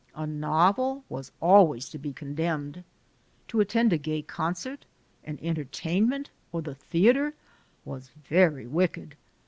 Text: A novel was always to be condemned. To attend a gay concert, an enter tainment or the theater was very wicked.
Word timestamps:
A 0.15 0.25
novel 0.25 1.03
was 1.09 1.31
always 1.39 1.87
to 1.89 1.99
be 1.99 2.11
condemned. 2.11 2.83
To 3.49 3.59
attend 3.59 3.93
a 3.93 3.99
gay 3.99 4.23
concert, 4.23 4.83
an 5.25 5.37
enter 5.43 5.63
tainment 5.65 6.29
or 6.51 6.63
the 6.63 6.73
theater 6.73 7.35
was 7.85 8.09
very 8.27 8.65
wicked. 8.65 9.15